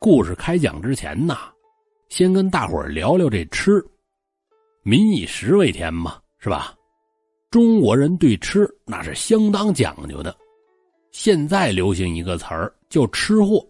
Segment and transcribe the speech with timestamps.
[0.00, 1.36] 故事开讲之前呢，
[2.08, 3.84] 先跟大伙儿聊聊这吃。
[4.84, 6.72] 民以食为天嘛，是吧？
[7.50, 10.34] 中国人对吃那是相当讲究的。
[11.10, 13.66] 现在流行一个词儿叫“吃货”，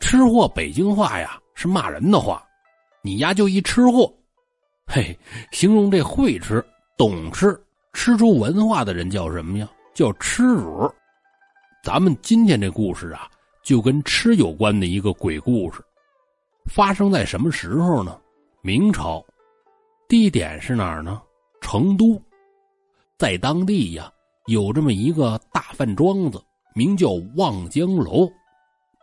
[0.00, 2.42] 吃货北京话呀是骂人的话，
[3.02, 4.10] 你丫就一吃货。
[4.86, 5.16] 嘿，
[5.50, 6.64] 形容这会吃、
[6.96, 7.54] 懂吃、
[7.92, 9.68] 吃出文化的人叫什么呀？
[9.92, 10.90] 叫吃主。
[11.82, 13.28] 咱们今天这故事啊，
[13.64, 15.82] 就跟吃有关的一个鬼故事，
[16.66, 18.20] 发生在什么时候呢？
[18.60, 19.24] 明朝。
[20.06, 21.20] 地点是哪儿呢？
[21.62, 22.20] 成都，
[23.18, 24.12] 在当地呀，
[24.46, 26.40] 有这么一个大饭庄子，
[26.74, 28.30] 名叫望江楼。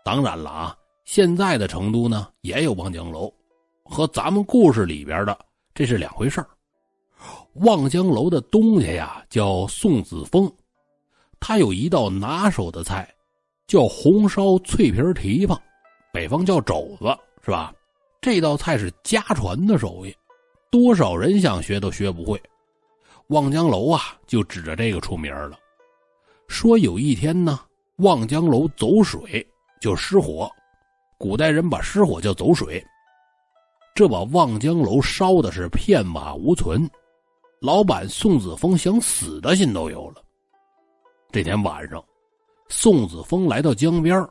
[0.06, 3.34] 当然了啊，现在的成都呢也有望江楼，
[3.84, 5.38] 和咱们故事里边的
[5.74, 6.46] 这是两回事
[7.56, 10.52] 望江楼的东家呀叫宋子峰，
[11.40, 13.12] 他有一道拿手的菜，
[13.72, 15.58] 叫红烧脆皮蹄膀，
[16.12, 17.06] 北方叫肘子，
[17.42, 17.74] 是吧？
[18.20, 20.14] 这道菜是家传的手艺。
[20.70, 22.38] 多少人想学都学不会，
[23.28, 25.58] 望江楼啊，就指着这个出名了。
[26.50, 27.62] 说有一天呢，
[28.00, 29.48] 望江楼走水
[29.80, 30.52] 就失火，
[31.18, 32.86] 古代人把失火叫走水，
[33.96, 36.90] 这把望江楼烧的是片瓦无存，
[37.62, 40.22] 老板宋子峰想死的心都有了。
[41.32, 42.04] 这天晚上，
[42.72, 44.26] 宋子峰来到江边，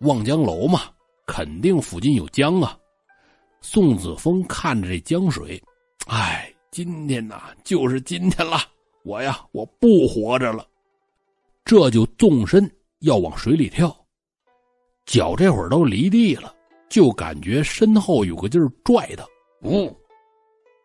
[0.00, 0.82] 望江楼嘛，
[1.26, 2.78] 肯定附近有江啊。
[3.62, 5.60] 宋子峰看着这江水，
[6.06, 8.58] 哎，今天呐，就是今天了，
[9.02, 10.68] 我呀，我不活着了，
[11.64, 13.96] 这就纵身要往水里跳，
[15.06, 16.54] 脚这会儿都离地了，
[16.90, 19.26] 就感觉身后有个劲儿拽他，
[19.62, 19.90] 呜，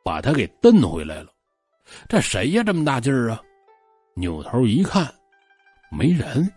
[0.01, 1.29] 把他给蹬回来了。
[2.07, 2.63] 这谁呀？
[2.63, 3.41] 这么大劲儿啊？
[4.13, 5.13] 扭头一看，
[5.91, 6.49] 没人。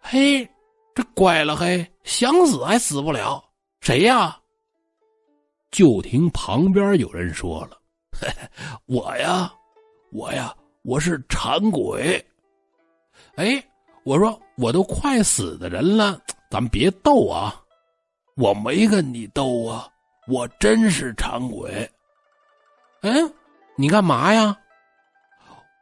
[0.00, 0.48] 嘿，
[0.94, 3.42] 这乖了嘿，想死还死不了，
[3.80, 4.38] 谁呀？
[5.70, 7.78] 就听旁边有人说了
[8.18, 8.48] ：“嘿嘿
[8.86, 9.52] 我呀，
[10.12, 12.24] 我呀，我是馋鬼。”
[13.36, 13.62] 哎，
[14.04, 16.18] 我说我都快死的人了，
[16.50, 17.62] 咱别斗啊！
[18.36, 19.88] 我没跟你斗啊，
[20.28, 21.90] 我真是馋鬼。
[23.02, 23.34] 嗯，
[23.76, 24.56] 你干嘛呀？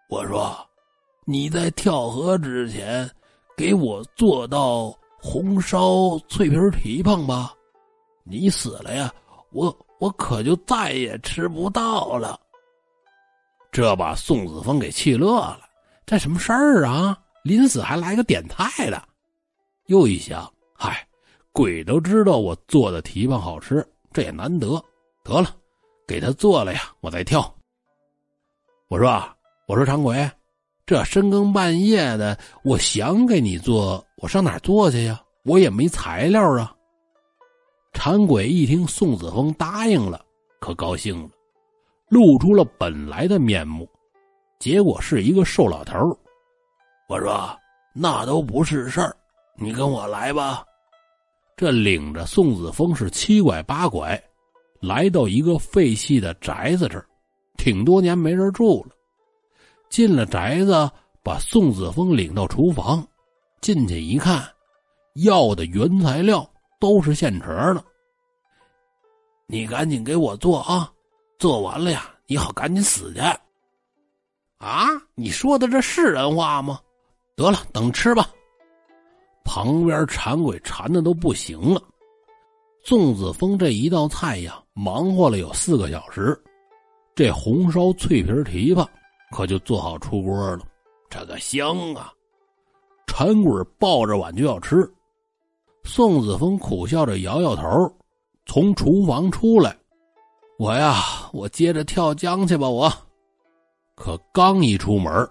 [0.09, 0.56] 我说
[1.25, 3.09] 你在跳河之前
[3.56, 7.54] 给我做道红烧脆皮蹄膀吧，
[8.25, 9.12] 你死了呀！
[9.53, 12.38] 我我可就再也吃不到了。
[13.70, 15.60] 这把宋子峰给气乐了，
[16.04, 17.16] 这什么事儿啊？
[17.44, 19.03] 临死还来个点菜的。
[19.86, 21.06] 又一想，嗨，
[21.53, 24.82] 鬼都知道我做的蹄膀好吃，这也难得。
[25.22, 25.54] 得了，
[26.06, 27.54] 给他做了呀，我再跳。
[28.88, 29.22] 我说，
[29.66, 30.31] 我说长鬼，
[30.87, 35.19] 这深更半夜的，我想给你做，我上哪做去呀？
[35.45, 36.75] 我也没材料啊。
[37.95, 40.22] 馋鬼一听宋子峰答应了，
[40.61, 41.31] 可高兴了，
[42.09, 43.89] 露出了本来的面目，
[44.59, 45.97] 结果是一个瘦老头
[47.09, 47.59] 我说
[47.95, 49.16] ：“那都不是事儿，
[49.56, 50.65] 你跟我来吧。”
[51.56, 54.22] 这领着宋子峰是七拐八拐，
[54.81, 57.06] 来到一个废弃的宅子这儿，
[57.56, 58.95] 挺多年没人住了。
[59.94, 60.91] 进了宅子，
[61.22, 63.06] 把宋子峰领到厨房，
[63.60, 64.44] 进去一看，
[65.15, 66.44] 要的原材料。
[66.81, 67.82] 都是现成的，
[69.47, 70.91] 你赶紧给我做啊！
[71.38, 73.21] 做完了呀，你好赶紧死去。
[74.59, 76.81] 啊，你说的这是人话吗？
[77.37, 78.28] 得了，等吃吧。
[79.44, 81.81] 旁边馋鬼馋的都不行了。
[82.83, 86.37] 宋子峰这一道菜呀，忙活了有四个小时，
[87.15, 88.87] 这红烧脆皮蹄膀
[89.34, 90.61] 可就做好出锅了，
[91.11, 92.12] 这个香啊！
[93.05, 94.89] 馋鬼抱着碗就要吃。
[95.83, 97.93] 宋子峰苦笑着摇摇头，
[98.47, 99.77] 从厨房出来。
[100.56, 101.03] 我呀，
[101.33, 102.69] 我接着跳江去吧。
[102.69, 102.89] 我
[103.97, 105.28] 可刚一出门，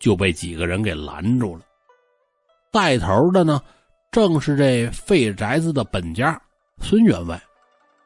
[0.00, 1.62] 就被几个人给拦住了。
[2.72, 3.62] 带头的呢，
[4.10, 6.40] 正是这废宅子的本家
[6.80, 7.40] 孙员外，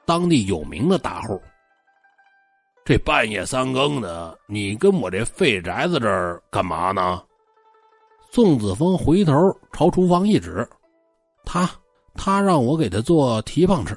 [0.04, 1.40] 当地有名的大户。
[2.84, 7.22] 这半夜三更的，你跟我这废宅子这儿干嘛呢？
[8.32, 9.32] 宋子峰回头
[9.72, 10.68] 朝厨房一指。
[11.44, 11.70] 他
[12.14, 13.96] 他让我给他做蹄膀吃。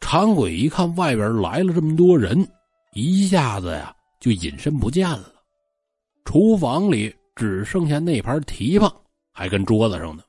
[0.00, 2.46] 馋鬼一看外边来了这么多人，
[2.92, 5.32] 一下子呀就隐身不见了。
[6.24, 8.94] 厨房里只剩下那盘蹄膀
[9.32, 10.22] 还跟桌子上呢。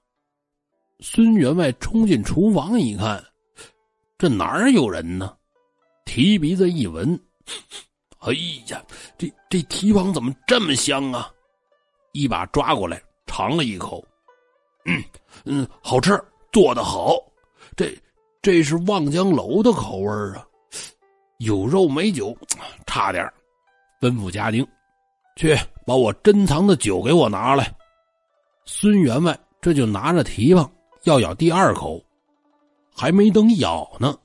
[1.00, 3.24] 孙员外冲进厨房一看，
[4.18, 5.36] 这哪儿有人呢？
[6.06, 7.20] 提鼻子一闻，
[8.20, 8.34] 哎
[8.68, 8.84] 呀，
[9.18, 11.32] 这这蹄膀怎么这么香啊？
[12.12, 14.04] 一把抓过来尝了一口。
[14.86, 15.04] 嗯
[15.46, 16.22] 嗯，好吃，
[16.52, 17.16] 做的好。
[17.76, 17.98] 这
[18.42, 20.46] 这是望江楼的口味啊，
[21.40, 22.38] 有肉没酒，
[22.86, 23.26] 差点
[24.00, 24.68] 吩咐家丁
[25.36, 27.74] 去把我珍藏的酒给我拿来。
[28.66, 30.72] 孙员外这就拿着蹄膀
[31.04, 32.04] 要咬第二口，
[32.94, 34.16] 还没等咬呢，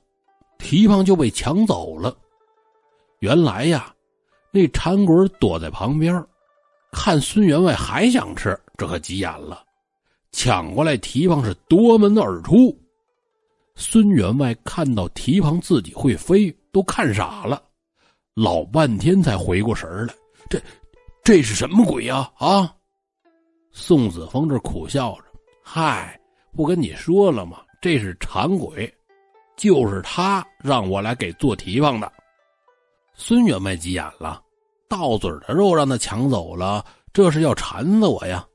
[0.59, 2.15] 蹄膀就被抢走了。
[3.19, 3.91] 原来呀，
[4.51, 6.23] 那馋鬼躲在旁边，
[6.91, 9.63] 看孙员外还想吃，这可急眼了，
[10.31, 12.77] 抢过来蹄膀是夺门而出。
[13.75, 17.63] 孙员外看到蹄膀自己会飞，都看傻了，
[18.35, 20.13] 老半天才回过神来，
[20.49, 20.61] 这
[21.23, 22.31] 这是什么鬼呀？
[22.37, 22.75] 啊！
[23.71, 25.25] 宋子峰这苦笑着
[25.63, 26.19] ：“嗨，
[26.55, 27.61] 不跟你说了吗？
[27.81, 28.91] 这是馋鬼，
[29.59, 32.09] 就是他让我来给做蹄膀的。”
[33.13, 34.41] 孙员外急眼了，
[34.87, 38.47] 到嘴的肉让他抢走了，这是要馋死我呀！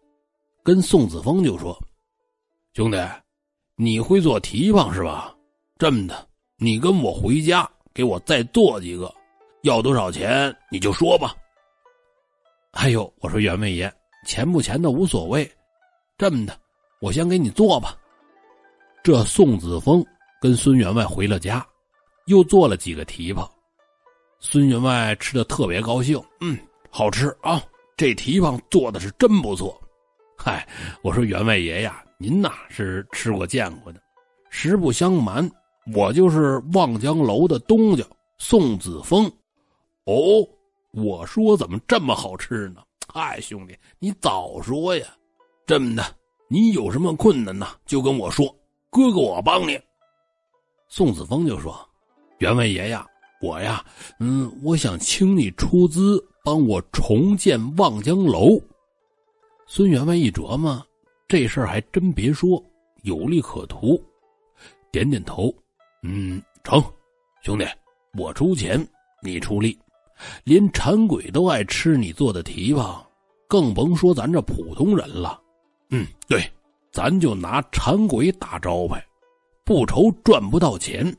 [0.62, 1.78] 跟宋子峰就说
[2.72, 2.96] ：“兄弟，
[3.76, 5.34] 你会做蹄膀是吧？
[5.76, 9.12] 这么的，你跟我回家，给我再做几个，
[9.62, 11.36] 要多少钱你就说吧。”
[12.72, 13.92] 哎呦，我说员外爷。
[14.26, 15.46] 钱不钱的无所谓，
[16.16, 16.58] 这么的，
[17.02, 17.94] 我先给你做吧。
[19.02, 20.02] 这宋子峰
[20.44, 21.66] 跟孙员外回了家，
[22.26, 23.50] 又做了几个蹄膀。
[24.38, 26.58] 孙员外吃的特别高兴，嗯，
[26.90, 27.62] 好吃啊，
[27.96, 29.80] 这蹄膀做的是真不错。
[30.36, 30.68] 嗨，
[31.00, 33.98] 我说员外爷呀，您呐是吃过见过的。
[34.50, 35.50] 实不相瞒，
[35.94, 38.04] 我就是望江楼的东家
[38.36, 39.24] 宋子峰。
[40.04, 40.46] 哦，
[40.90, 42.82] 我说怎么这么好吃呢？
[43.10, 45.06] 嗨，兄弟，你早说呀！
[45.64, 46.04] 这么的，
[46.48, 47.66] 你有什么困难呢？
[47.86, 48.54] 就跟我说，
[48.90, 49.80] 哥哥我帮你。
[50.88, 51.76] 宋子峰就说
[52.38, 53.06] ：“员外爷呀，
[53.40, 53.84] 我呀，
[54.20, 58.60] 嗯，我想请你出资帮我重建望江楼。”
[59.66, 60.84] 孙员外一琢磨，
[61.26, 62.62] 这事儿还真别说，
[63.02, 64.02] 有利可图，
[64.92, 65.52] 点点头
[66.02, 66.82] ：“嗯，成，
[67.42, 67.66] 兄弟，
[68.16, 68.86] 我出钱，
[69.22, 69.78] 你出力。”
[70.44, 73.04] 连馋鬼都爱吃你做的蹄膀，
[73.48, 75.42] 更甭说咱这普通人了。
[75.90, 76.48] 嗯，对，
[76.92, 79.04] 咱就拿馋鬼打招牌，
[79.64, 81.14] 不愁赚不到钱。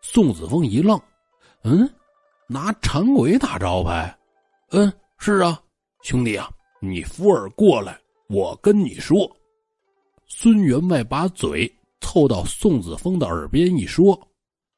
[0.00, 1.00] 宋子峰一愣，
[1.62, 1.88] 嗯，
[2.48, 4.16] 拿馋鬼打招牌？
[4.70, 5.60] 嗯，是啊，
[6.02, 7.96] 兄弟啊，你扶耳过来，
[8.28, 9.30] 我跟你说。
[10.26, 14.18] 孙员外把嘴凑到宋子峰的耳边一说。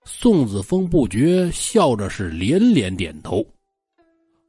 [0.05, 3.43] 宋子峰不觉笑着，是连连点头。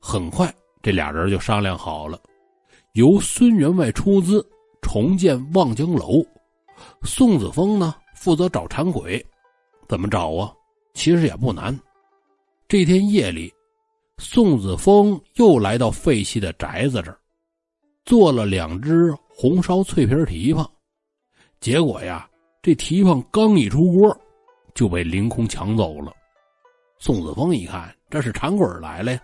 [0.01, 2.19] 很快，这俩人就商量好了，
[2.94, 4.45] 由孙员外出资
[4.81, 6.21] 重建望江楼，
[7.04, 9.24] 宋子峰呢负责找馋鬼。
[9.88, 10.54] 怎么找啊？
[10.94, 11.77] 其实也不难。
[12.68, 13.54] 这天夜里，
[14.18, 17.19] 宋子峰又来到废弃的宅子这儿，
[18.06, 20.69] 做了两只红烧脆皮蹄膀。
[21.60, 22.30] 结果呀，
[22.62, 24.18] 这蹄膀刚一出锅。
[24.74, 26.12] 就被凌空抢走了。
[27.00, 29.19] 宋子峰一看，这是馋鬼来了呀！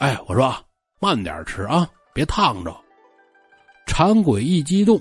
[0.00, 0.52] 哎，我说
[0.98, 2.76] 慢点吃啊，别烫着。
[3.86, 5.00] 馋鬼一激动，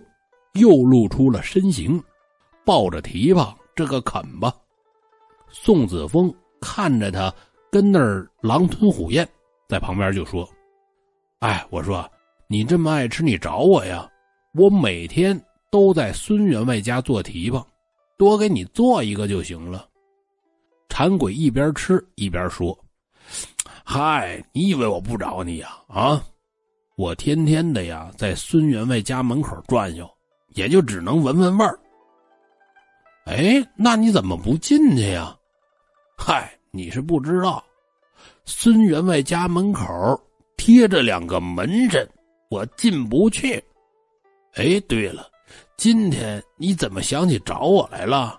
[0.54, 2.01] 又露出了身形，
[2.66, 4.54] 抱着蹄膀，这个啃吧。
[5.50, 7.34] 宋子峰看着他
[7.72, 9.27] 跟那儿狼吞虎咽，
[9.68, 10.48] 在旁边就说
[11.39, 12.10] ：“哎，我说
[12.48, 14.10] 你这么爱吃，你找我呀！
[14.53, 15.39] 我每天
[15.70, 17.65] 都在孙员外家做蹄膀。”
[18.18, 19.88] 多给你做一个就行了。
[20.89, 22.77] 馋鬼一边吃一边说
[23.86, 25.70] ：“嗨，你以为我不找你呀？
[25.88, 26.22] 啊，
[26.98, 30.06] 我天天的呀，在孙员外家门口转悠，
[30.53, 31.79] 也就只能闻闻味儿。
[33.25, 35.36] 哎，那你怎么不进去呀？
[36.18, 37.63] 嗨，你是不知道，
[38.46, 39.86] 孙员外家门口
[40.58, 42.08] 贴着两个门神，
[42.50, 43.63] 我进不去。
[44.56, 45.27] 哎，对了。”
[45.77, 48.38] 今天你怎么想起找我来了？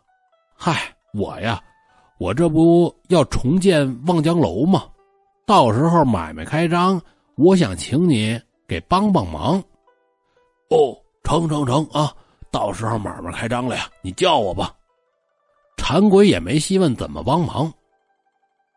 [0.54, 1.58] 嗨，我呀，
[2.18, 4.86] 我这不要重建望江楼吗？
[5.46, 7.00] 到时候买卖开张，
[7.36, 8.38] 我想请你
[8.68, 9.56] 给帮帮忙。
[10.68, 10.94] 哦，
[11.30, 12.12] 成成成啊！
[12.50, 14.74] 到时候买卖开张了呀，你叫我吧。
[15.76, 17.72] 馋鬼也没细问怎么帮忙。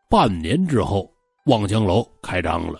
[0.08, 1.12] 半年之后，
[1.48, 2.80] 望江楼开张了。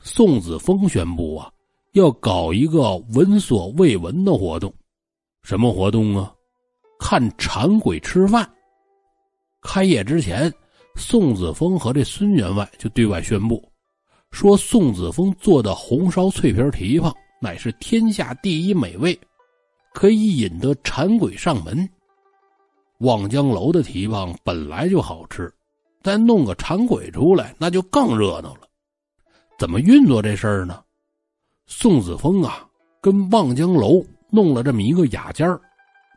[0.00, 1.50] 宋子峰宣布啊，
[1.94, 4.72] 要搞一个闻所未闻的活动。
[5.42, 6.32] 什么活动啊？
[7.00, 8.48] 看馋鬼吃饭。
[9.60, 10.52] 开业之前，
[10.94, 13.60] 宋子峰和这孙员外就对外宣布，
[14.30, 19.18] 说宋子峰做的红烧脆皮蹄膀乃是天下第一美味，
[19.92, 21.88] 可以引得馋鬼上门。
[22.98, 25.52] 望江楼的蹄膀本来就好吃，
[26.02, 28.68] 再弄个馋鬼出来，那就更热闹了。
[29.58, 30.82] 怎么运作这事儿呢？
[31.66, 32.68] 宋子峰啊，
[33.00, 34.04] 跟望江楼。
[34.30, 35.60] 弄了这么一个雅间儿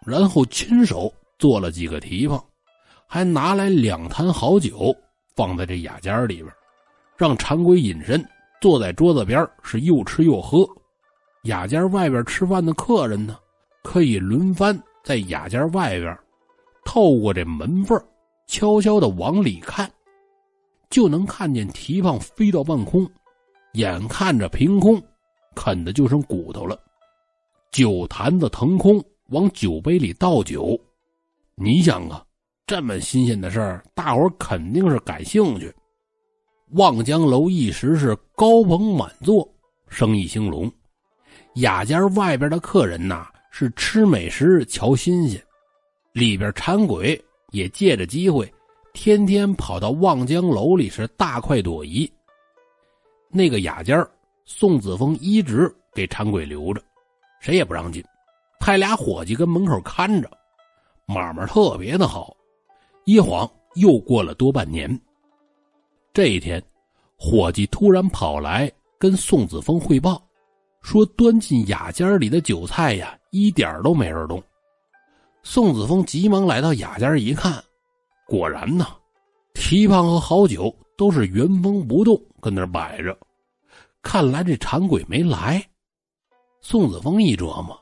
[0.03, 2.43] 然后亲手做了几个蹄膀，
[3.05, 4.95] 还拿来两坛好酒
[5.35, 6.47] 放在这雅间里边，
[7.15, 8.27] 让馋鬼隐身，
[8.59, 10.67] 坐在桌子边是又吃又喝。
[11.47, 13.37] 雅间外边吃饭的客人呢，
[13.81, 16.17] 可以轮番在雅间外边，
[16.85, 17.97] 透过这门缝
[18.47, 19.89] 悄悄的往里看，
[20.89, 23.09] 就能看见蹄膀飞到半空，
[23.73, 25.01] 眼看着凭空
[25.55, 26.77] 啃的就剩骨头了。
[27.71, 30.77] 酒坛子腾空，往酒杯里倒酒。
[31.55, 32.23] 你想啊，
[32.65, 35.73] 这么新鲜的事儿，大伙肯定是感兴趣。
[36.71, 39.47] 望江楼一时是高朋满座，
[39.87, 40.69] 生意兴隆。
[41.57, 45.39] 雅间外边的客人呐，是吃美食、瞧新鲜；
[46.11, 47.19] 里边馋鬼
[47.51, 48.51] 也借着机会，
[48.93, 52.11] 天天跑到望江楼里是大快朵颐。
[53.29, 54.05] 那个雅间，
[54.45, 56.83] 宋子峰一直给馋鬼留着，
[57.39, 58.03] 谁也不让进，
[58.59, 60.29] 派俩伙计跟门口看着，
[61.07, 62.37] 买卖特别的好。
[63.05, 64.87] 一晃又过了多半年，
[66.13, 66.61] 这一天，
[67.17, 70.21] 伙计突然跑来跟宋子峰汇报。
[70.81, 74.41] 说端进雅间里的酒菜呀，一点都没人动。
[75.43, 77.63] 宋子峰急忙来到雅间一看，
[78.25, 78.87] 果然呢，
[79.53, 83.17] 蹄膀和好酒都是原封不动跟那摆着。
[84.01, 85.63] 看来这馋鬼没来。
[86.61, 87.77] 宋子峰一琢磨，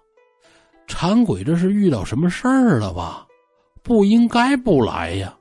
[0.87, 3.25] 馋鬼这是遇到什么事儿了吧？
[3.83, 5.35] 不应该不来呀。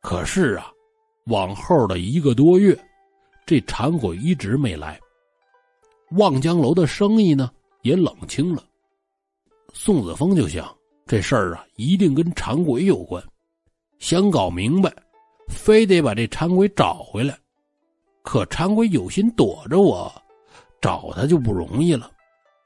[0.00, 0.70] 可是啊，
[1.26, 2.76] 往后的一个多月，
[3.46, 4.98] 这馋鬼一直没来。
[6.12, 7.50] 望江楼的生意呢
[7.82, 8.64] 也冷清了。
[9.72, 10.74] 宋子峰就想，
[11.06, 13.22] 这事儿啊一定跟馋鬼有关，
[13.98, 14.92] 想搞明白，
[15.48, 17.38] 非得把这馋鬼找回来。
[18.22, 20.10] 可馋鬼有心躲着我，
[20.80, 22.10] 找他就不容易了。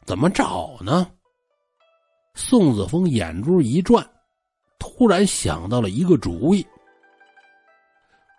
[0.04, 1.08] 怎么找呢？
[2.34, 4.04] 宋子峰眼珠一转，
[4.78, 6.66] 突然想到了一个主意。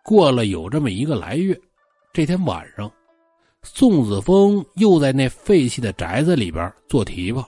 [0.03, 1.57] 过了有这么一个来月，
[2.11, 2.91] 这天晚上。
[3.63, 7.43] 宋子峰又在那废弃的宅子里边做蹄膀，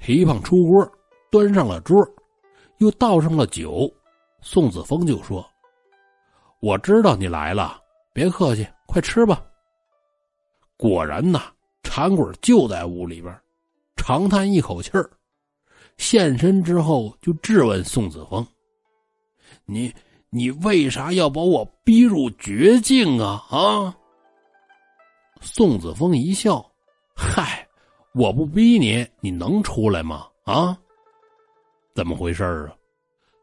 [0.00, 0.88] 蹄膀出锅，
[1.30, 2.08] 端上了桌，
[2.78, 3.92] 又倒上了酒。
[4.40, 5.44] 宋子峰就说
[6.62, 7.80] ：“我知道你来了，
[8.12, 9.44] 别客气，快吃吧。”
[10.78, 11.42] 果然呐，
[11.82, 13.36] 馋鬼就在屋里边，
[13.96, 15.10] 长叹一口气儿，
[15.98, 18.46] 现身之后就质问宋子峰
[19.66, 19.92] ：“你
[20.30, 23.44] 你为啥要把我逼入绝境啊？
[23.50, 23.96] 啊？”
[25.46, 26.60] 宋子峰一笑
[27.14, 27.66] ：“嗨，
[28.14, 30.26] 我不逼你，你能出来吗？
[30.44, 30.76] 啊？
[31.94, 32.74] 怎么回事啊？”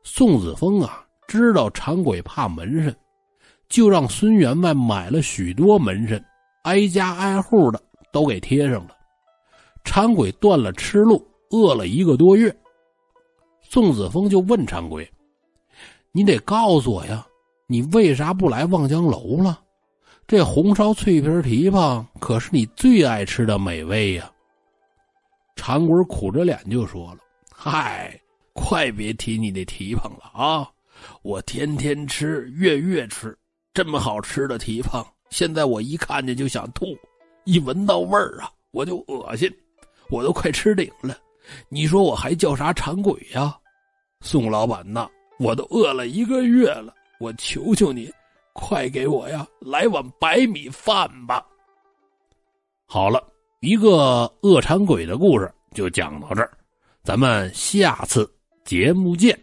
[0.03, 2.93] 宋子峰啊，知道馋鬼怕门神，
[3.69, 6.23] 就让孙员外买了许多门神，
[6.63, 7.81] 挨家挨户的
[8.11, 8.89] 都给贴上了。
[9.85, 12.53] 馋鬼断了吃路，饿了一个多月。
[13.61, 15.09] 宋子峰就问馋鬼
[16.11, 17.25] ：“你得告诉我呀，
[17.65, 19.61] 你为啥不来望江楼了？”
[20.25, 24.31] 这红烧脆皮蹄膀可是你最爱吃的美味呀！
[25.55, 27.17] 馋鬼苦着脸就说了
[27.53, 28.19] ：“嗨，
[28.53, 30.69] 快别提你那蹄膀了啊！
[31.21, 33.37] 我天天吃，月月吃，
[33.73, 36.97] 这么好吃的蹄膀，现在我一看见就想吐，
[37.43, 39.53] 一闻到味儿啊，我就恶心，
[40.09, 41.17] 我都快吃顶了。
[41.67, 43.55] 你说我还叫啥馋鬼呀？
[44.21, 48.09] 宋老板呐，我都饿了一个月了，我求求你。”
[48.53, 51.45] 快给我呀，来碗白米饭吧。
[52.85, 53.21] 好了，
[53.61, 56.57] 一个饿馋鬼的故事就讲到这儿，
[57.03, 58.31] 咱们下次
[58.63, 59.37] 节目见。